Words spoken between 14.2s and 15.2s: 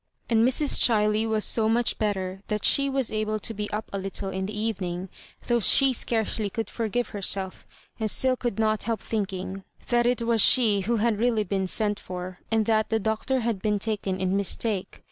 mistake.